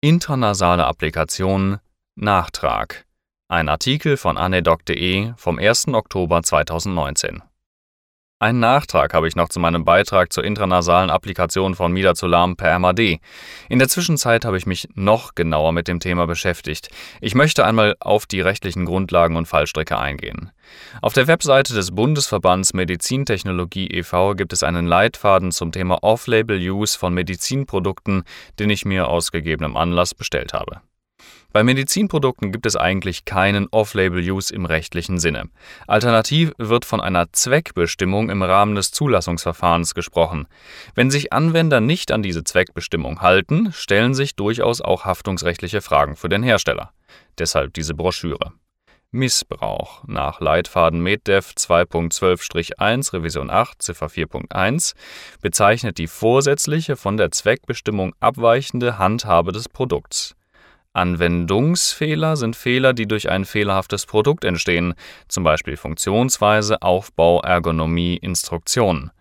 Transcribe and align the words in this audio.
Intranasale 0.00 0.86
Applikation 0.86 1.80
Nachtrag. 2.14 3.04
Ein 3.48 3.68
Artikel 3.68 4.16
von 4.16 4.38
anedoc.de 4.38 5.32
vom 5.36 5.58
1. 5.58 5.88
Oktober 5.88 6.40
2019. 6.40 7.42
Einen 8.40 8.60
Nachtrag 8.60 9.14
habe 9.14 9.26
ich 9.26 9.34
noch 9.34 9.48
zu 9.48 9.58
meinem 9.58 9.84
Beitrag 9.84 10.32
zur 10.32 10.44
intranasalen 10.44 11.10
Applikation 11.10 11.74
von 11.74 11.90
Midazolam 11.90 12.54
per 12.54 12.78
MAD. 12.78 13.18
In 13.68 13.80
der 13.80 13.88
Zwischenzeit 13.88 14.44
habe 14.44 14.56
ich 14.56 14.64
mich 14.64 14.88
noch 14.94 15.34
genauer 15.34 15.72
mit 15.72 15.88
dem 15.88 15.98
Thema 15.98 16.28
beschäftigt. 16.28 16.88
Ich 17.20 17.34
möchte 17.34 17.64
einmal 17.64 17.96
auf 17.98 18.26
die 18.26 18.40
rechtlichen 18.40 18.84
Grundlagen 18.84 19.34
und 19.34 19.46
Fallstricke 19.46 19.98
eingehen. 19.98 20.52
Auf 21.02 21.14
der 21.14 21.26
Webseite 21.26 21.74
des 21.74 21.90
Bundesverbands 21.90 22.74
Medizintechnologie 22.74 23.88
e.V. 23.88 24.34
gibt 24.34 24.52
es 24.52 24.62
einen 24.62 24.86
Leitfaden 24.86 25.50
zum 25.50 25.72
Thema 25.72 25.98
Off-Label-Use 26.04 26.96
von 26.96 27.12
Medizinprodukten, 27.14 28.22
den 28.60 28.70
ich 28.70 28.84
mir 28.84 29.08
aus 29.08 29.32
gegebenem 29.32 29.76
Anlass 29.76 30.14
bestellt 30.14 30.52
habe. 30.52 30.80
Bei 31.50 31.64
Medizinprodukten 31.64 32.52
gibt 32.52 32.66
es 32.66 32.76
eigentlich 32.76 33.24
keinen 33.24 33.68
Off-Label-Use 33.68 34.54
im 34.54 34.66
rechtlichen 34.66 35.18
Sinne. 35.18 35.48
Alternativ 35.86 36.52
wird 36.58 36.84
von 36.84 37.00
einer 37.00 37.32
Zweckbestimmung 37.32 38.28
im 38.28 38.42
Rahmen 38.42 38.74
des 38.74 38.90
Zulassungsverfahrens 38.90 39.94
gesprochen. 39.94 40.46
Wenn 40.94 41.10
sich 41.10 41.32
Anwender 41.32 41.80
nicht 41.80 42.12
an 42.12 42.22
diese 42.22 42.44
Zweckbestimmung 42.44 43.22
halten, 43.22 43.72
stellen 43.72 44.12
sich 44.12 44.36
durchaus 44.36 44.82
auch 44.82 45.06
haftungsrechtliche 45.06 45.80
Fragen 45.80 46.16
für 46.16 46.28
den 46.28 46.42
Hersteller. 46.42 46.92
Deshalb 47.38 47.72
diese 47.72 47.94
Broschüre. 47.94 48.52
Missbrauch 49.10 50.04
nach 50.06 50.40
Leitfaden 50.40 51.00
MedDev 51.00 51.54
2.12-1 51.56 53.14
Revision 53.14 53.48
8 53.48 53.80
Ziffer 53.80 54.08
4.1 54.08 54.94
bezeichnet 55.40 55.96
die 55.96 56.08
vorsätzliche 56.08 56.94
von 56.94 57.16
der 57.16 57.30
Zweckbestimmung 57.30 58.12
abweichende 58.20 58.98
Handhabe 58.98 59.52
des 59.52 59.70
Produkts. 59.70 60.34
Anwendungsfehler 60.98 62.36
sind 62.36 62.56
Fehler, 62.56 62.92
die 62.92 63.06
durch 63.06 63.30
ein 63.30 63.44
fehlerhaftes 63.44 64.04
Produkt 64.04 64.44
entstehen, 64.44 64.94
zum 65.28 65.44
Beispiel 65.44 65.76
Funktionsweise, 65.76 66.82
Aufbau, 66.82 67.40
Ergonomie, 67.40 68.16
Instruktion. 68.16 69.12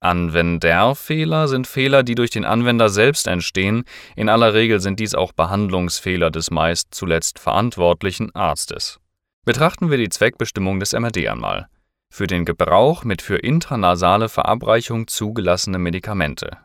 Anwenderfehler 0.00 1.48
sind 1.48 1.66
Fehler, 1.66 2.02
die 2.02 2.14
durch 2.14 2.28
den 2.28 2.44
Anwender 2.44 2.90
selbst 2.90 3.26
entstehen, 3.26 3.84
in 4.16 4.28
aller 4.28 4.52
Regel 4.52 4.80
sind 4.80 5.00
dies 5.00 5.14
auch 5.14 5.32
Behandlungsfehler 5.32 6.30
des 6.30 6.50
meist 6.50 6.88
zuletzt 6.90 7.38
verantwortlichen 7.38 8.34
Arztes. 8.34 9.00
Betrachten 9.46 9.90
wir 9.90 9.96
die 9.96 10.10
Zweckbestimmung 10.10 10.78
des 10.78 10.92
MRD 10.92 11.28
einmal. 11.28 11.68
Für 12.10 12.26
den 12.26 12.44
Gebrauch 12.44 13.02
mit 13.04 13.22
für 13.22 13.36
intranasale 13.36 14.28
Verabreichung 14.28 15.06
zugelassene 15.06 15.78
Medikamente 15.78 16.58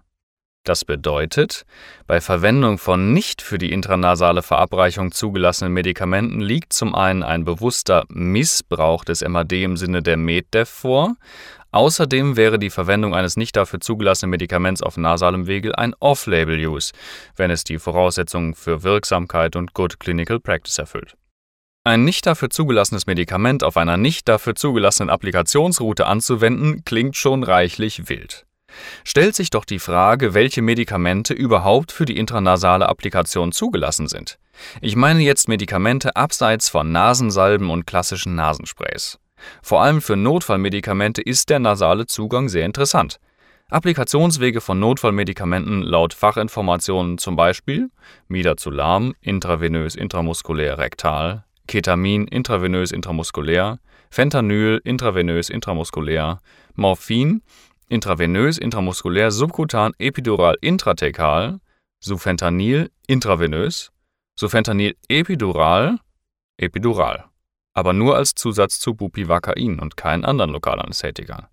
das 0.64 0.86
bedeutet, 0.86 1.66
bei 2.06 2.22
Verwendung 2.22 2.78
von 2.78 3.14
nicht 3.14 3.42
für 3.42 3.58
die 3.58 3.72
intranasale 3.72 4.42
Verabreichung 4.42 5.12
zugelassenen 5.12 5.74
Medikamenten 5.74 6.42
liegt 6.42 6.74
zum 6.74 6.94
einen 6.94 7.24
ein 7.24 7.46
bewusster 7.46 8.06
Missbrauch 8.10 9.04
des 9.04 9.28
MAD 9.28 9.54
im 9.54 9.78
Sinne 9.78 10.04
der 10.04 10.18
MedDev 10.18 10.70
vor, 10.70 11.16
außerdem 11.72 12.36
wäre 12.36 12.60
die 12.60 12.70
Verwendung 12.70 13.16
eines 13.16 13.38
nicht 13.38 13.56
dafür 13.56 13.80
zugelassenen 13.80 14.32
Medikaments 14.32 14.84
auf 14.84 14.98
nasalem 14.98 15.48
Wege 15.48 15.78
ein 15.78 15.96
Off-Label-Use, 16.00 16.92
wenn 17.36 17.52
es 17.52 17.64
die 17.64 17.80
Voraussetzungen 17.80 18.54
für 18.54 18.84
Wirksamkeit 18.84 19.56
und 19.56 19.74
Good 19.74 20.00
Clinical 20.00 20.40
Practice 20.40 20.78
erfüllt. 20.78 21.16
Ein 21.86 22.04
nicht 22.04 22.26
dafür 22.26 22.50
zugelassenes 22.50 23.08
Medikament 23.08 23.64
auf 23.64 23.78
einer 23.78 23.96
nicht 23.96 24.28
dafür 24.28 24.54
zugelassenen 24.54 25.10
Applikationsroute 25.10 26.06
anzuwenden, 26.06 26.84
klingt 26.84 27.16
schon 27.16 27.44
reichlich 27.44 28.10
wild 28.10 28.46
stellt 29.04 29.36
sich 29.36 29.50
doch 29.50 29.66
die 29.66 29.80
Frage, 29.80 30.34
welche 30.34 30.62
Medikamente 30.62 31.34
überhaupt 31.34 31.92
für 31.92 32.06
die 32.06 32.18
intranasale 32.18 32.88
Applikation 32.88 33.52
zugelassen 33.52 34.08
sind. 34.08 34.40
Ich 34.82 34.96
meine 34.96 35.22
jetzt 35.22 35.48
Medikamente 35.48 36.16
abseits 36.16 36.70
von 36.70 36.92
Nasensalben 36.92 37.70
und 37.70 37.88
klassischen 37.88 38.36
Nasensprays. 38.36 39.20
Vor 39.62 39.82
allem 39.82 40.02
für 40.02 40.18
Notfallmedikamente 40.18 41.22
ist 41.22 41.50
der 41.50 41.60
nasale 41.60 42.06
Zugang 42.06 42.50
sehr 42.50 42.66
interessant. 42.66 43.20
Applikationswege 43.70 44.62
von 44.62 44.80
Notfallmedikamenten 44.80 45.84
laut 45.84 46.16
Fachinformationen 46.16 47.20
zum 47.20 47.36
Beispiel 47.36 47.92
Midazolam 48.28 49.14
intravenös 49.22 49.96
intramuskulär 49.96 50.80
rektal, 50.80 51.46
Ketamin 51.68 52.28
intravenös 52.28 52.92
intramuskulär, 52.92 53.78
Fentanyl 54.10 54.82
intravenös 54.84 55.52
intramuskulär, 55.52 56.40
Morphin 56.74 57.44
intravenös, 57.90 58.58
intramuskulär, 58.58 59.32
subkutan, 59.32 59.94
epidural, 59.98 60.56
intrathekal, 60.62 61.60
Sufentanil 62.00 62.92
intravenös, 63.08 63.92
Sufentanil 64.40 64.96
epidural, 65.10 65.98
epidural, 66.58 67.26
aber 67.74 67.92
nur 67.94 68.16
als 68.16 68.36
Zusatz 68.36 68.80
zu 68.80 68.94
Bupivacain 68.94 69.80
und 69.80 69.98
keinen 69.98 70.24
anderen 70.24 70.52
Lokalanästhetikern. 70.52 71.48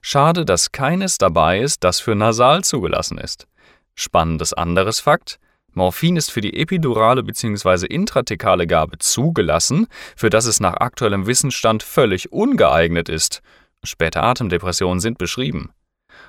Schade, 0.00 0.44
dass 0.44 0.72
keines 0.72 1.18
dabei 1.18 1.60
ist, 1.60 1.84
das 1.84 2.00
für 2.00 2.16
nasal 2.16 2.64
zugelassen 2.64 3.18
ist. 3.18 3.46
Spannendes 3.94 4.52
anderes 4.52 4.98
Fakt: 4.98 5.38
Morphin 5.74 6.16
ist 6.16 6.32
für 6.32 6.40
die 6.40 6.58
epidurale 6.58 7.22
bzw. 7.22 7.86
intrathekale 7.86 8.66
Gabe 8.66 8.98
zugelassen, 8.98 9.86
für 10.16 10.30
das 10.30 10.46
es 10.46 10.58
nach 10.58 10.74
aktuellem 10.74 11.26
Wissensstand 11.26 11.84
völlig 11.84 12.32
ungeeignet 12.32 13.08
ist 13.08 13.42
Späte 13.84 14.22
Atemdepressionen 14.22 15.00
sind 15.00 15.18
beschrieben. 15.18 15.70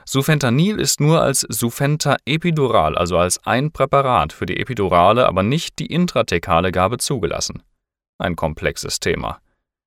Sufentanil 0.06 0.80
ist 0.80 1.00
nur 1.00 1.22
als 1.22 1.42
Sufenta 1.42 2.18
epidural, 2.26 2.98
also 2.98 3.18
als 3.18 3.46
ein 3.46 3.72
Präparat 3.72 4.34
für 4.34 4.46
die 4.46 4.58
epidurale, 4.58 5.28
aber 5.28 5.44
nicht 5.44 5.80
die 5.80 5.88
intrathekale 5.88 6.72
Gabe 6.72 6.98
zugelassen. 6.98 7.64
Ein 8.18 8.36
komplexes 8.36 9.00
Thema. 9.00 9.40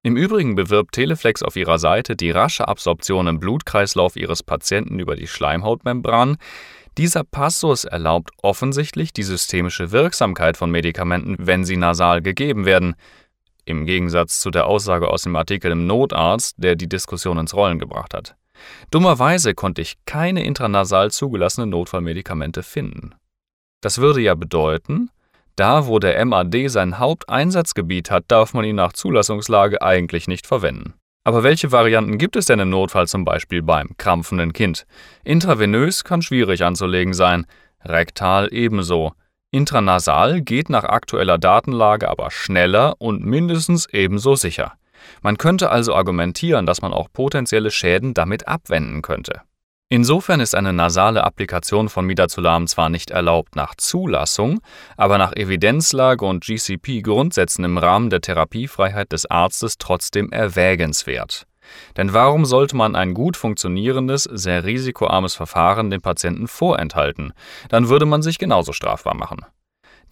Im 0.05 0.17
Übrigen 0.17 0.57
bewirbt 0.57 0.95
Teleflex 0.95 1.43
auf 1.43 1.55
ihrer 1.55 1.79
Seite 1.79 2.17
die 2.17 2.33
rasche 2.33 2.67
Absorption 2.67 3.29
im 3.29 3.39
Blutkreislauf 3.39 4.17
ihres 4.17 4.43
Patienten 4.43 4.99
über 4.99 5.15
die 5.15 5.29
Schleimhautmembran. 5.29 6.39
Dieser 6.99 7.23
Passus 7.23 7.85
erlaubt 7.85 8.31
offensichtlich 8.43 9.13
die 9.13 9.23
systemische 9.23 9.93
Wirksamkeit 9.93 10.57
von 10.57 10.71
Medikamenten, 10.71 11.37
wenn 11.39 11.65
sie 11.65 11.77
nasal 11.77 12.21
gegeben 12.21 12.65
werden, 12.65 12.97
im 13.65 13.87
Gegensatz 13.87 14.41
zu 14.41 14.51
der 14.51 14.67
Aussage 14.67 15.09
aus 15.09 15.23
dem 15.23 15.37
Artikel 15.37 15.71
im 15.73 15.87
Notarzt, 15.87 16.57
der 16.59 16.77
die 16.77 16.89
Diskussion 16.89 17.39
ins 17.39 17.55
Rollen 17.55 17.79
gebracht 17.79 18.15
hat. 18.15 18.37
Dummerweise 18.91 19.55
konnte 19.55 19.83
ich 19.83 19.97
keine 20.07 20.45
intranasal 20.45 21.11
zugelassenen 21.11 21.71
Notfallmedikamente 21.71 22.63
finden. 22.63 23.15
Das 23.81 23.99
würde 23.99 24.21
ja 24.21 24.35
bedeuten, 24.35 25.11
da 25.57 25.87
wo 25.87 25.99
der 25.99 26.25
MAD 26.25 26.69
sein 26.69 26.99
Haupteinsatzgebiet 26.99 28.11
hat, 28.11 28.25
darf 28.29 28.55
man 28.55 28.65
ihn 28.65 28.77
nach 28.77 28.93
Zulassungslage 28.93 29.83
eigentlich 29.83 30.29
nicht 30.29 30.47
verwenden. 30.47 30.95
Aber 31.25 31.43
welche 31.43 31.71
Varianten 31.71 32.19
gibt 32.19 32.37
es 32.37 32.47
denn 32.47 32.59
im 32.59 32.71
Notfall 32.71 33.07
zum 33.07 33.25
Beispiel 33.25 33.63
beim 33.63 33.91
krampfenden 33.97 34.53
Kind? 34.53 34.87
Intravenös 35.25 36.05
kann 36.05 36.23
schwierig 36.23 36.65
anzulegen 36.65 37.15
sein, 37.15 37.47
rektal 37.85 38.49
ebenso. 38.53 39.13
Intranasal 39.53 40.41
geht 40.41 40.71
nach 40.71 40.85
aktueller 40.85 41.37
Datenlage 41.37 42.09
aber 42.09 42.31
schneller 42.31 42.95
und 42.99 43.23
mindestens 43.25 43.87
ebenso 43.87 44.35
sicher. 44.35 44.73
Man 45.21 45.37
könnte 45.37 45.71
also 45.71 45.95
argumentieren, 45.95 46.65
dass 46.65 46.81
man 46.81 46.95
auch 46.95 47.09
potenzielle 47.13 47.71
Schäden 47.71 48.15
damit 48.15 48.49
abwenden 48.49 49.03
könnte. 49.03 49.43
Insofern 49.91 50.41
ist 50.41 50.55
eine 50.55 50.73
nasale 50.73 51.23
Applikation 51.23 51.91
von 51.91 52.07
Midazolam 52.07 52.67
zwar 52.67 52.89
nicht 52.89 53.11
erlaubt 53.11 53.55
nach 53.55 53.75
Zulassung, 53.75 54.63
aber 54.97 55.19
nach 55.19 55.35
Evidenzlage 55.35 56.25
und 56.25 56.43
GCP-Grundsätzen 56.43 57.63
im 57.63 57.77
Rahmen 57.77 58.09
der 58.09 58.23
Therapiefreiheit 58.23 59.13
des 59.13 59.27
Arztes 59.27 59.77
trotzdem 59.77 60.33
erwägenswert. 60.33 61.47
Denn 61.97 62.13
warum 62.13 62.45
sollte 62.45 62.77
man 62.77 62.97
ein 62.97 63.15
gut 63.15 63.37
funktionierendes, 63.37 64.25
sehr 64.25 64.65
risikoarmes 64.65 65.35
Verfahren 65.35 65.91
den 65.91 66.01
Patienten 66.01 66.49
vorenthalten? 66.49 67.33
Dann 67.69 67.89
würde 67.89 68.07
man 68.07 68.23
sich 68.23 68.39
genauso 68.39 68.73
strafbar 68.73 69.15
machen. 69.15 69.45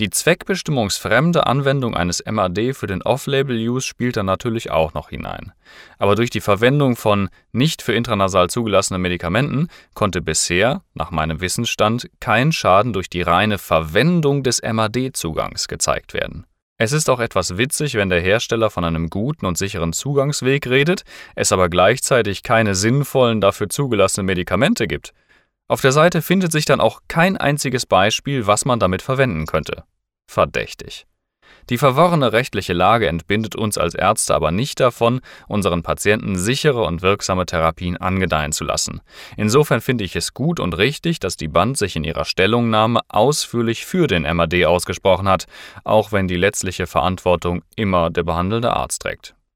Die 0.00 0.08
zweckbestimmungsfremde 0.08 1.46
Anwendung 1.46 1.94
eines 1.94 2.24
MAD 2.24 2.72
für 2.74 2.86
den 2.86 3.02
Off-Label-Use 3.02 3.86
spielt 3.86 4.16
dann 4.16 4.24
natürlich 4.24 4.70
auch 4.70 4.94
noch 4.94 5.10
hinein. 5.10 5.52
Aber 5.98 6.14
durch 6.14 6.30
die 6.30 6.40
Verwendung 6.40 6.96
von 6.96 7.28
nicht 7.52 7.82
für 7.82 7.92
intranasal 7.92 8.48
zugelassenen 8.48 9.02
Medikamenten 9.02 9.68
konnte 9.92 10.22
bisher, 10.22 10.82
nach 10.94 11.10
meinem 11.10 11.42
Wissensstand, 11.42 12.08
kein 12.18 12.50
Schaden 12.50 12.94
durch 12.94 13.10
die 13.10 13.20
reine 13.20 13.58
Verwendung 13.58 14.42
des 14.42 14.62
MAD-Zugangs 14.62 15.68
gezeigt 15.68 16.14
werden. 16.14 16.46
Es 16.82 16.92
ist 16.92 17.10
auch 17.10 17.20
etwas 17.20 17.58
witzig, 17.58 17.96
wenn 17.96 18.08
der 18.08 18.22
Hersteller 18.22 18.70
von 18.70 18.86
einem 18.86 19.10
guten 19.10 19.44
und 19.44 19.58
sicheren 19.58 19.92
Zugangsweg 19.92 20.66
redet, 20.66 21.02
es 21.34 21.52
aber 21.52 21.68
gleichzeitig 21.68 22.42
keine 22.42 22.74
sinnvollen 22.74 23.42
dafür 23.42 23.68
zugelassenen 23.68 24.24
Medikamente 24.24 24.86
gibt. 24.86 25.12
Auf 25.68 25.82
der 25.82 25.92
Seite 25.92 26.22
findet 26.22 26.52
sich 26.52 26.64
dann 26.64 26.80
auch 26.80 27.02
kein 27.06 27.36
einziges 27.36 27.84
Beispiel, 27.84 28.46
was 28.46 28.64
man 28.64 28.80
damit 28.80 29.02
verwenden 29.02 29.44
könnte. 29.44 29.84
Verdächtig. 30.26 31.06
Die 31.68 31.78
verworrene 31.78 32.32
rechtliche 32.32 32.72
Lage 32.72 33.08
entbindet 33.08 33.56
uns 33.56 33.78
als 33.78 33.94
Ärzte 33.94 34.34
aber 34.34 34.50
nicht 34.50 34.80
davon, 34.80 35.20
unseren 35.48 35.82
Patienten 35.82 36.36
sichere 36.36 36.82
und 36.82 37.02
wirksame 37.02 37.46
Therapien 37.46 37.96
angedeihen 37.96 38.52
zu 38.52 38.64
lassen. 38.64 39.00
Insofern 39.36 39.80
finde 39.80 40.04
ich 40.04 40.16
es 40.16 40.34
gut 40.34 40.60
und 40.60 40.76
richtig, 40.76 41.20
dass 41.20 41.36
die 41.36 41.48
Band 41.48 41.78
sich 41.78 41.96
in 41.96 42.04
ihrer 42.04 42.24
Stellungnahme 42.24 43.00
ausführlich 43.08 43.86
für 43.86 44.06
den 44.06 44.22
MAD 44.22 44.64
ausgesprochen 44.64 45.28
hat, 45.28 45.46
auch 45.84 46.12
wenn 46.12 46.28
die 46.28 46.36
letztliche 46.36 46.86
Verantwortung 46.86 47.62
immer 47.76 48.10
der 48.10 48.22
behandelnde 48.22 48.74
Arzt 48.74 49.02
trägt. 49.02 49.34